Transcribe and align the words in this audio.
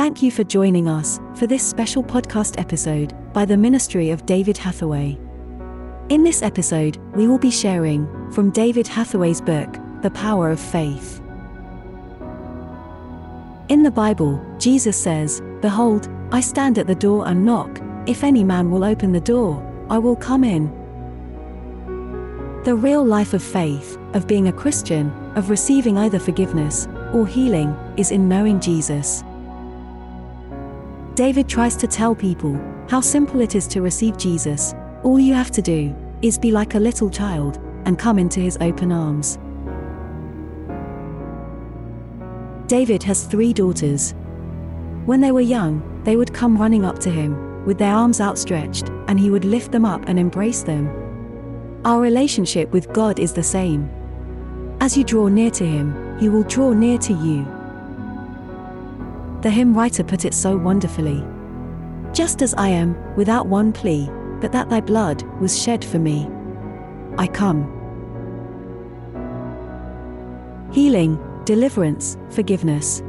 Thank 0.00 0.22
you 0.22 0.30
for 0.30 0.44
joining 0.44 0.88
us 0.88 1.20
for 1.34 1.46
this 1.46 1.62
special 1.62 2.02
podcast 2.02 2.58
episode 2.58 3.12
by 3.34 3.44
the 3.44 3.58
Ministry 3.58 4.08
of 4.08 4.24
David 4.24 4.56
Hathaway. 4.56 5.18
In 6.08 6.24
this 6.24 6.40
episode, 6.40 6.96
we 7.14 7.28
will 7.28 7.36
be 7.36 7.50
sharing 7.50 8.08
from 8.32 8.50
David 8.50 8.88
Hathaway's 8.88 9.42
book, 9.42 9.76
The 10.00 10.10
Power 10.12 10.50
of 10.50 10.58
Faith. 10.58 11.20
In 13.68 13.82
the 13.82 13.90
Bible, 13.90 14.42
Jesus 14.58 14.96
says, 14.96 15.42
Behold, 15.60 16.08
I 16.32 16.40
stand 16.40 16.78
at 16.78 16.86
the 16.86 16.94
door 16.94 17.28
and 17.28 17.44
knock. 17.44 17.82
If 18.06 18.24
any 18.24 18.42
man 18.42 18.70
will 18.70 18.84
open 18.84 19.12
the 19.12 19.20
door, 19.20 19.62
I 19.90 19.98
will 19.98 20.16
come 20.16 20.44
in. 20.44 20.68
The 22.64 22.74
real 22.74 23.04
life 23.04 23.34
of 23.34 23.42
faith, 23.42 23.98
of 24.14 24.26
being 24.26 24.48
a 24.48 24.52
Christian, 24.52 25.10
of 25.36 25.50
receiving 25.50 25.98
either 25.98 26.18
forgiveness 26.18 26.88
or 27.12 27.26
healing, 27.26 27.76
is 27.98 28.12
in 28.12 28.30
knowing 28.30 28.60
Jesus. 28.60 29.22
David 31.20 31.50
tries 31.50 31.76
to 31.76 31.86
tell 31.86 32.14
people 32.14 32.58
how 32.88 33.02
simple 33.02 33.42
it 33.42 33.54
is 33.54 33.66
to 33.66 33.82
receive 33.82 34.16
Jesus. 34.16 34.74
All 35.02 35.20
you 35.20 35.34
have 35.34 35.50
to 35.50 35.60
do 35.60 35.94
is 36.22 36.38
be 36.38 36.50
like 36.50 36.76
a 36.76 36.80
little 36.80 37.10
child 37.10 37.58
and 37.84 37.98
come 37.98 38.18
into 38.18 38.40
his 38.40 38.56
open 38.62 38.90
arms. 38.90 39.38
David 42.68 43.02
has 43.02 43.26
three 43.26 43.52
daughters. 43.52 44.14
When 45.04 45.20
they 45.20 45.30
were 45.30 45.42
young, 45.42 45.82
they 46.04 46.16
would 46.16 46.32
come 46.32 46.56
running 46.56 46.86
up 46.86 46.98
to 47.00 47.10
him 47.10 47.66
with 47.66 47.76
their 47.76 47.92
arms 47.92 48.22
outstretched, 48.22 48.88
and 49.06 49.20
he 49.20 49.28
would 49.28 49.44
lift 49.44 49.72
them 49.72 49.84
up 49.84 50.08
and 50.08 50.18
embrace 50.18 50.62
them. 50.62 50.88
Our 51.84 52.00
relationship 52.00 52.72
with 52.72 52.94
God 52.94 53.18
is 53.18 53.34
the 53.34 53.42
same. 53.42 53.90
As 54.80 54.96
you 54.96 55.04
draw 55.04 55.28
near 55.28 55.50
to 55.50 55.66
him, 55.66 56.18
he 56.18 56.30
will 56.30 56.44
draw 56.44 56.72
near 56.72 56.96
to 56.96 57.12
you. 57.12 57.46
The 59.42 59.50
hymn 59.50 59.74
writer 59.74 60.04
put 60.04 60.26
it 60.26 60.34
so 60.34 60.56
wonderfully. 60.56 61.24
Just 62.12 62.42
as 62.42 62.52
I 62.54 62.68
am, 62.68 62.96
without 63.16 63.46
one 63.46 63.72
plea, 63.72 64.10
but 64.40 64.52
that 64.52 64.68
thy 64.68 64.80
blood 64.80 65.22
was 65.40 65.60
shed 65.60 65.82
for 65.82 65.98
me. 65.98 66.28
I 67.16 67.26
come. 67.26 67.76
Healing, 70.72 71.18
deliverance, 71.44 72.18
forgiveness. 72.30 73.02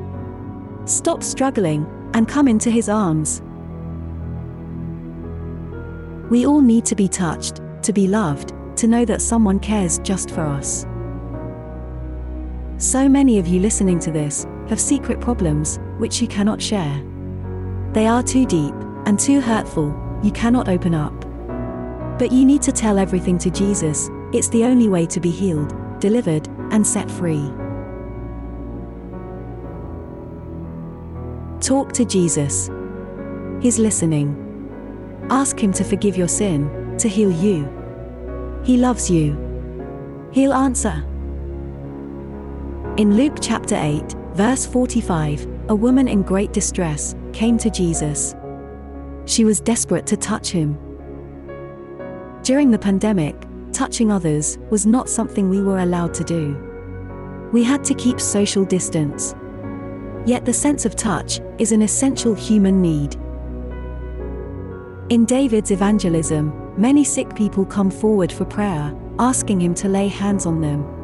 Stop 0.86 1.22
struggling 1.22 1.86
and 2.14 2.28
come 2.28 2.48
into 2.48 2.72
his 2.72 2.88
arms. 2.88 3.42
We 6.30 6.46
all 6.46 6.62
need 6.62 6.86
to 6.86 6.96
be 6.96 7.10
touched, 7.10 7.60
to 7.84 7.92
be 7.92 8.08
loved, 8.08 8.54
to 8.78 8.88
know 8.88 9.04
that 9.04 9.22
someone 9.22 9.60
cares 9.60 10.00
just 10.00 10.32
for 10.32 10.42
us. 10.42 10.86
So 12.78 13.10
many 13.10 13.38
of 13.38 13.48
you 13.48 13.60
listening 13.60 14.00
to 14.00 14.12
this 14.12 14.46
have 14.72 14.80
secret 14.80 15.20
problems, 15.20 15.80
which 15.98 16.22
you 16.22 16.28
cannot 16.30 16.62
share. 16.62 17.04
They 17.92 18.08
are 18.08 18.24
too 18.24 18.46
deep 18.46 18.74
and 19.06 19.20
too 19.20 19.42
hurtful, 19.42 19.94
you 20.24 20.32
cannot 20.32 20.70
open 20.70 20.96
up. 20.96 21.14
But 22.18 22.32
you 22.32 22.46
need 22.46 22.62
to 22.62 22.72
tell 22.72 22.98
everything 22.98 23.38
to 23.40 23.50
Jesus, 23.50 24.10
it's 24.32 24.48
the 24.48 24.64
only 24.64 24.88
way 24.88 25.06
to 25.08 25.20
be 25.20 25.30
healed, 25.30 25.76
delivered, 26.00 26.48
and 26.72 26.88
set 26.88 27.12
free. 27.12 27.52
Talk 31.60 31.92
to 31.92 32.06
Jesus. 32.06 32.70
He's 33.62 33.78
listening. 33.78 34.38
Ask 35.30 35.62
Him 35.62 35.74
to 35.74 35.84
forgive 35.84 36.16
your 36.16 36.30
sin, 36.30 36.96
to 36.98 37.10
heal 37.10 37.30
you. 37.30 37.68
He 38.64 38.78
loves 38.78 39.10
you. 39.12 39.36
He'll 40.32 40.54
answer. 40.54 41.04
In 42.96 43.18
Luke 43.18 43.38
chapter 43.42 43.76
8, 43.76 44.16
verse 44.36 44.66
45, 44.66 45.48
a 45.70 45.76
woman 45.76 46.08
in 46.08 46.22
great 46.22 46.54
distress 46.54 47.16
came 47.34 47.58
to 47.58 47.70
Jesus. 47.70 48.36
She 49.26 49.46
was 49.46 49.60
desperate 49.60 50.06
to 50.08 50.18
touch 50.18 50.50
him. 50.50 50.78
During 52.44 52.72
the 52.72 52.80
pandemic, 52.80 53.36
touching 53.72 54.12
others 54.12 54.58
was 54.70 54.86
not 54.86 55.10
something 55.10 55.50
we 55.50 55.62
were 55.62 55.80
allowed 55.80 56.14
to 56.16 56.24
do. 56.24 57.50
We 57.52 57.64
had 57.64 57.84
to 57.86 57.94
keep 57.94 58.20
social 58.20 58.66
distance. 58.66 59.36
Yet 60.26 60.46
the 60.46 60.54
sense 60.54 60.86
of 60.86 60.96
touch 60.96 61.40
is 61.58 61.72
an 61.72 61.82
essential 61.82 62.34
human 62.34 62.82
need. 62.82 63.16
In 65.10 65.26
David's 65.26 65.72
evangelism, 65.72 66.54
many 66.80 67.04
sick 67.04 67.36
people 67.36 67.66
come 67.66 67.92
forward 67.92 68.32
for 68.32 68.46
prayer, 68.46 68.96
asking 69.20 69.60
him 69.60 69.74
to 69.76 69.90
lay 69.90 70.08
hands 70.08 70.46
on 70.46 70.62
them. 70.62 71.01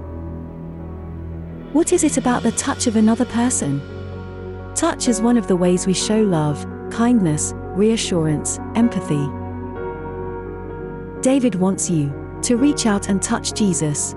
What 1.74 1.92
is 1.92 2.06
it 2.06 2.16
about 2.16 2.44
the 2.44 2.54
touch 2.54 2.88
of 2.88 2.96
another 2.96 3.26
person? 3.26 3.82
Touch 4.74 5.10
is 5.10 5.22
one 5.22 5.38
of 5.38 5.48
the 5.48 5.56
ways 5.56 5.86
we 5.86 5.94
show 5.94 6.22
love, 6.22 6.66
kindness, 6.90 7.52
reassurance, 7.56 8.58
empathy. 8.76 9.28
David 11.22 11.56
wants 11.56 11.90
you 11.90 12.14
to 12.44 12.56
reach 12.56 12.86
out 12.86 13.10
and 13.10 13.22
touch 13.22 13.54
Jesus. 13.54 14.16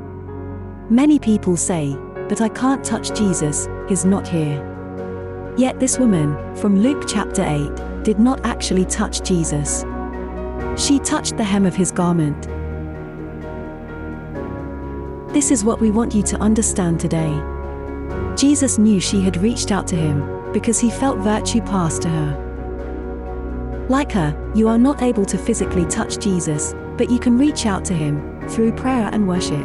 Many 0.89 1.19
people 1.19 1.57
say, 1.57 1.97
but 2.29 2.41
I 2.41 2.49
can't 2.49 2.85
touch 2.85 3.13
Jesus, 3.19 3.67
he's 3.89 4.05
not 4.05 4.29
here. 4.29 4.65
Yet 5.57 5.81
this 5.81 5.99
woman, 5.99 6.37
from 6.55 6.81
Luke 6.81 7.03
chapter 7.09 7.43
8, 7.45 8.05
did 8.05 8.21
not 8.21 8.47
actually 8.47 8.85
touch 8.85 9.23
Jesus. 9.23 9.85
She 10.77 11.01
touched 11.01 11.37
the 11.37 11.45
hem 11.45 11.67
of 11.67 11.75
his 11.75 11.91
garment, 11.91 12.47
this 15.33 15.53
is 15.53 15.65
what 15.65 15.81
we 15.81 15.93
want 15.93 16.13
you 16.13 16.25
to 16.25 16.37
understand 16.39 16.99
today. 16.99 17.41
Jesus 18.37 18.79
knew 18.79 18.99
she 18.99 19.21
had 19.21 19.37
reached 19.37 19.71
out 19.71 19.87
to 19.89 19.97
him 19.97 20.53
because 20.53 20.81
he 20.81 20.91
felt 20.91 21.19
virtue 21.19 21.61
pass 21.61 22.01
to 22.01 22.09
her. 22.09 23.87
Like 23.89 24.11
her, 24.13 24.53
you 24.57 24.67
are 24.69 24.79
not 24.79 25.03
able 25.03 25.25
to 25.27 25.39
physically 25.39 25.85
touch 25.87 26.19
Jesus, 26.19 26.75
but 26.97 27.11
you 27.11 27.21
can 27.21 27.39
reach 27.39 27.65
out 27.65 27.85
to 27.87 27.95
him 27.95 28.49
through 28.49 28.73
prayer 28.73 29.09
and 29.13 29.29
worship. 29.29 29.65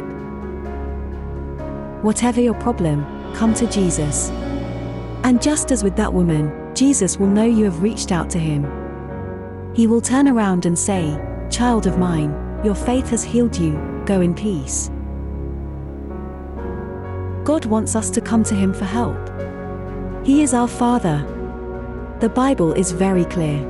Whatever 2.04 2.40
your 2.40 2.54
problem, 2.54 3.04
come 3.34 3.52
to 3.54 3.66
Jesus. 3.66 4.30
And 5.24 5.42
just 5.42 5.72
as 5.72 5.82
with 5.82 5.96
that 5.96 6.12
woman, 6.12 6.74
Jesus 6.76 7.18
will 7.18 7.26
know 7.26 7.44
you 7.44 7.64
have 7.64 7.82
reached 7.82 8.12
out 8.12 8.30
to 8.30 8.38
him. 8.38 8.64
He 9.74 9.88
will 9.88 10.00
turn 10.00 10.28
around 10.28 10.64
and 10.64 10.78
say, 10.78 11.20
Child 11.50 11.88
of 11.88 11.98
mine, 11.98 12.30
your 12.64 12.76
faith 12.76 13.10
has 13.10 13.24
healed 13.24 13.56
you, 13.56 13.72
go 14.06 14.20
in 14.20 14.32
peace. 14.32 14.90
God 17.46 17.64
wants 17.64 17.94
us 17.94 18.10
to 18.10 18.20
come 18.20 18.42
to 18.42 18.56
Him 18.56 18.74
for 18.74 18.86
help. 18.86 19.16
He 20.26 20.42
is 20.42 20.52
our 20.52 20.66
Father. 20.66 21.24
The 22.18 22.28
Bible 22.28 22.72
is 22.72 22.90
very 22.90 23.24
clear. 23.24 23.60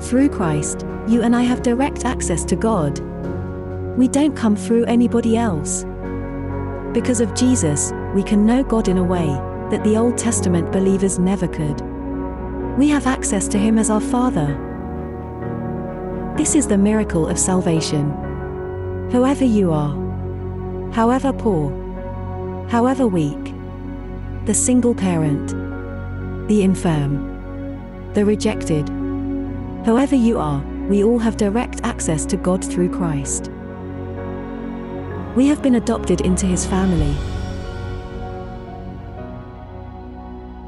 Through 0.00 0.28
Christ, 0.28 0.86
you 1.08 1.22
and 1.22 1.34
I 1.34 1.42
have 1.42 1.62
direct 1.62 2.04
access 2.04 2.44
to 2.44 2.54
God. 2.54 3.00
We 3.98 4.06
don't 4.06 4.36
come 4.36 4.54
through 4.54 4.84
anybody 4.84 5.36
else. 5.36 5.84
Because 6.94 7.20
of 7.20 7.34
Jesus, 7.34 7.92
we 8.14 8.22
can 8.22 8.46
know 8.46 8.62
God 8.62 8.86
in 8.86 8.98
a 8.98 9.02
way 9.02 9.26
that 9.70 9.82
the 9.82 9.96
Old 9.96 10.16
Testament 10.16 10.70
believers 10.70 11.18
never 11.18 11.48
could. 11.48 11.80
We 12.78 12.88
have 12.90 13.08
access 13.08 13.48
to 13.48 13.58
Him 13.58 13.78
as 13.78 13.90
our 13.90 14.00
Father. 14.00 14.46
This 16.36 16.54
is 16.54 16.68
the 16.68 16.78
miracle 16.78 17.26
of 17.26 17.36
salvation. 17.36 18.12
Whoever 19.10 19.44
you 19.44 19.72
are, 19.72 20.92
however 20.92 21.32
poor, 21.32 21.85
however 22.68 23.06
weak, 23.06 23.54
the 24.44 24.54
single 24.54 24.94
parent, 24.94 25.48
the 26.48 26.62
infirm, 26.62 28.12
the 28.14 28.24
rejected, 28.24 28.88
however 29.84 30.16
you 30.16 30.38
are, 30.38 30.60
we 30.88 31.02
all 31.02 31.18
have 31.18 31.36
direct 31.36 31.80
access 31.82 32.24
to 32.26 32.36
God 32.36 32.64
through 32.64 32.90
Christ. 32.90 33.50
We 35.34 35.46
have 35.48 35.62
been 35.62 35.74
adopted 35.74 36.20
into 36.22 36.46
His 36.46 36.64
family. 36.64 37.14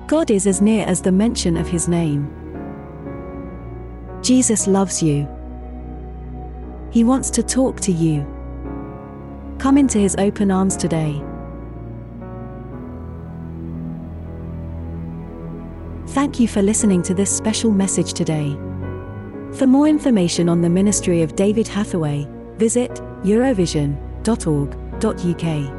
God 0.06 0.30
is 0.30 0.46
as 0.46 0.60
near 0.60 0.86
as 0.86 1.02
the 1.02 1.12
mention 1.12 1.56
of 1.56 1.68
His 1.68 1.88
name. 1.88 2.34
Jesus 4.22 4.66
loves 4.66 5.02
you. 5.02 5.28
He 6.90 7.04
wants 7.04 7.30
to 7.30 7.42
talk 7.42 7.80
to 7.80 7.92
you. 7.92 8.26
Come 9.58 9.78
into 9.78 9.98
His 9.98 10.16
open 10.16 10.50
arms 10.50 10.76
today. 10.76 11.22
Thank 16.18 16.40
you 16.40 16.48
for 16.48 16.62
listening 16.62 17.00
to 17.04 17.14
this 17.14 17.30
special 17.30 17.70
message 17.70 18.12
today. 18.12 18.50
For 19.56 19.68
more 19.68 19.86
information 19.86 20.48
on 20.48 20.62
the 20.62 20.68
ministry 20.68 21.22
of 21.22 21.36
David 21.36 21.68
Hathaway, 21.68 22.26
visit 22.56 22.90
eurovision.org.uk. 23.22 25.77